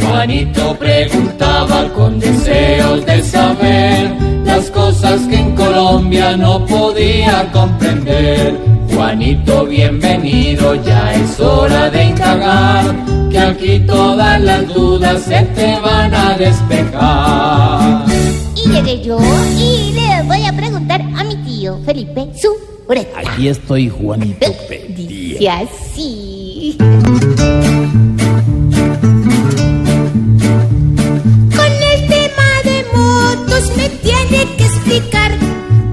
[0.00, 8.54] Juanito preguntaba con deseos de saber las cosas que en Colombia no podía comprender.
[8.94, 12.94] Juanito, bienvenido, ya es hora de indagar,
[13.30, 18.04] que aquí todas las dudas se te van a despejar.
[18.56, 19.18] Y llegué yo
[19.56, 24.46] y le voy a preguntar a mi tío Felipe su Aquí estoy, Juanito.
[24.88, 26.76] Dice así.
[26.78, 26.88] Con
[31.92, 35.30] el tema de motos me tiene que explicar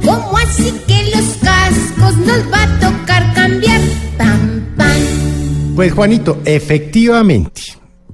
[0.04, 3.82] cómo así que los cascos nos va a tocar cambiar.
[4.18, 5.76] Pam, pam.
[5.76, 7.62] Pues Juanito, efectivamente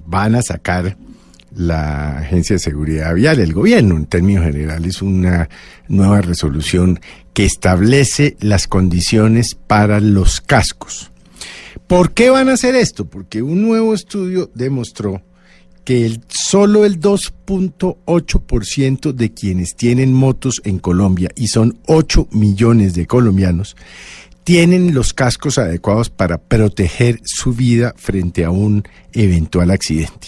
[0.06, 0.98] van a sacar
[1.56, 5.50] la Agencia de Seguridad Vial, el gobierno en términos generales, una
[5.88, 7.00] nueva resolución
[7.34, 11.12] que establece las condiciones para los cascos.
[11.88, 13.06] ¿Por qué van a hacer esto?
[13.06, 15.22] Porque un nuevo estudio demostró
[15.84, 23.06] que solo el 2.8% de quienes tienen motos en Colombia, y son 8 millones de
[23.06, 23.76] colombianos,
[24.44, 30.28] tienen los cascos adecuados para proteger su vida frente a un eventual accidente.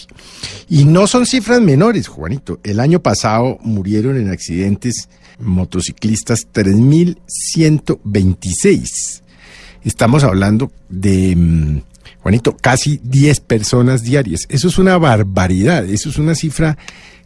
[0.69, 2.61] Y no son cifras menores, Juanito.
[2.63, 9.21] El año pasado murieron en accidentes motociclistas 3.126.
[9.83, 11.81] Estamos hablando de, mm,
[12.21, 14.45] Juanito, casi 10 personas diarias.
[14.49, 16.77] Eso es una barbaridad, eso es una cifra,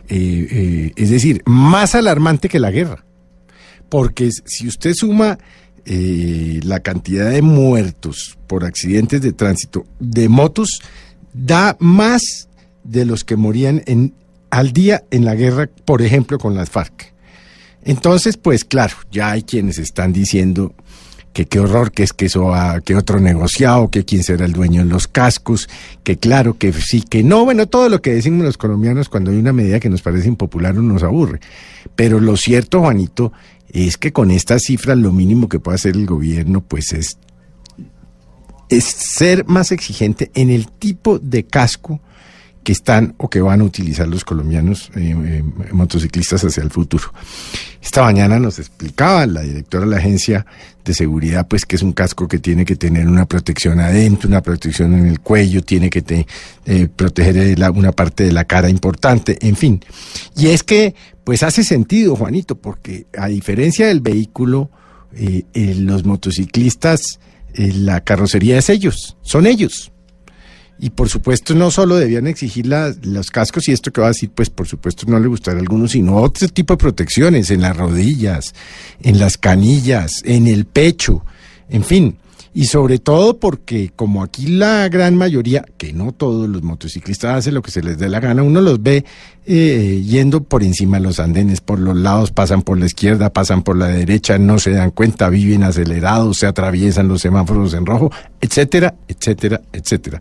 [0.10, 3.06] eh, eh, es decir, más alarmante que la guerra.
[3.90, 5.40] Porque si usted suma
[5.92, 10.84] eh, la cantidad de muertos por accidentes de tránsito de motos,
[11.34, 12.48] da más
[12.84, 14.14] de los que morían en,
[14.52, 17.12] al día en la guerra, por ejemplo, con las FARC.
[17.84, 20.76] Entonces, pues claro, ya hay quienes están diciendo
[21.34, 22.54] que qué horror, que es que eso
[22.86, 25.70] que otro negociado, que quién será el dueño de los cascos,
[26.04, 29.38] que claro, que sí, que no, bueno, todo lo que decimos los colombianos cuando hay
[29.38, 31.40] una medida que nos parece impopular o nos aburre.
[31.96, 33.34] Pero lo cierto, Juanito,
[33.70, 37.18] es que con estas cifras lo mínimo que puede hacer el gobierno, pues es,
[38.70, 42.02] es ser más exigente en el tipo de casco
[42.72, 47.14] están o que van a utilizar los colombianos eh, eh, motociclistas hacia el futuro.
[47.82, 50.46] Esta mañana nos explicaba la directora de la agencia
[50.84, 54.42] de seguridad, pues que es un casco que tiene que tener una protección adentro, una
[54.42, 56.26] protección en el cuello, tiene que
[56.66, 59.82] eh, proteger una parte de la cara importante, en fin.
[60.36, 64.72] Y es que, pues hace sentido, Juanito, porque a diferencia del vehículo,
[65.16, 67.20] eh, eh, los motociclistas,
[67.56, 69.92] la carrocería es ellos, son ellos.
[70.82, 74.12] Y por supuesto no solo debían exigir la- los cascos y esto que va a
[74.12, 77.62] decir, pues por supuesto no le gustará a algunos, sino otro tipo de protecciones en
[77.62, 78.54] las rodillas,
[79.02, 81.24] en las canillas, en el pecho,
[81.70, 82.18] en fin.
[82.54, 87.54] Y sobre todo porque como aquí la gran mayoría, que no todos los motociclistas hacen
[87.54, 89.06] lo que se les dé la gana, uno los ve
[89.46, 93.64] eh, yendo por encima de los andenes, por los lados, pasan por la izquierda, pasan
[93.64, 98.12] por la derecha, no se dan cuenta, viven acelerados, se atraviesan los semáforos en rojo,
[98.42, 100.20] etcétera, etcétera, etcétera.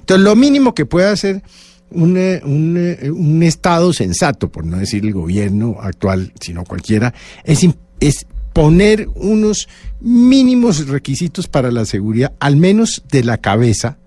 [0.00, 1.42] Entonces, lo mínimo que puede hacer
[1.90, 7.12] un, eh, un, eh, un Estado sensato, por no decir el gobierno actual, sino cualquiera,
[7.44, 7.66] es,
[8.00, 9.68] es poner unos
[10.00, 13.98] mínimos requisitos para la seguridad, al menos de la cabeza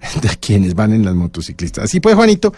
[0.22, 1.84] de quienes van en las motociclistas.
[1.84, 2.54] Así pues, Juanito,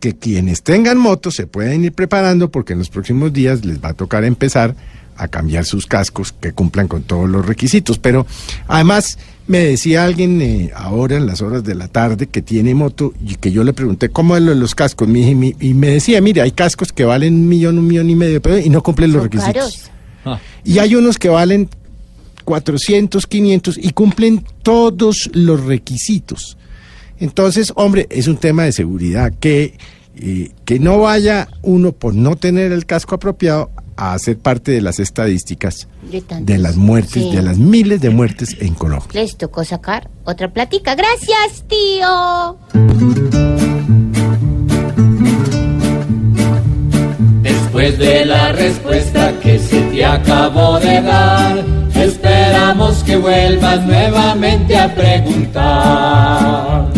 [0.00, 3.90] que quienes tengan motos se pueden ir preparando porque en los próximos días les va
[3.90, 4.74] a tocar empezar
[5.16, 7.98] a cambiar sus cascos que cumplan con todos los requisitos.
[8.00, 8.26] Pero
[8.66, 9.16] además
[9.46, 13.36] me decía alguien eh, ahora en las horas de la tarde que tiene moto y
[13.36, 16.40] que yo le pregunté cómo es lo de los cascos mi- y me decía, mire,
[16.42, 19.12] hay cascos que valen un millón, un millón y medio de pesos y no cumplen
[19.12, 19.54] los Son requisitos.
[19.54, 19.90] caros.
[20.24, 21.68] Ah, Y hay unos que valen
[22.44, 26.56] 400, 500 y cumplen todos los requisitos.
[27.18, 29.78] Entonces, hombre, es un tema de seguridad que,
[30.16, 34.80] eh, que no vaya uno por no tener el casco apropiado a ser parte de
[34.80, 35.86] las estadísticas
[36.40, 37.30] De las muertes, Sí.
[37.34, 39.08] de las miles de muertes en Colombia.
[39.14, 40.96] Les tocó sacar otra platica.
[40.96, 42.58] Gracias, tío.
[47.42, 48.23] Después de
[49.94, 51.64] te acabó de dar,
[51.94, 56.88] esperamos que vuelvas nuevamente a preguntar.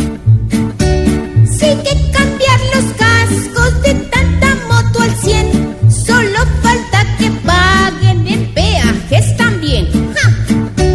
[1.58, 5.76] Sí que cambiar los cascos de tanta moto al 100.
[5.90, 9.88] Solo falta que paguen en peajes también.
[10.14, 10.30] ¡Ja!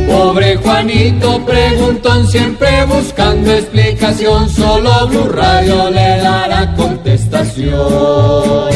[0.07, 8.71] Pobre Juanito preguntón, siempre buscando explicación, solo Blue Radio le dará contestación.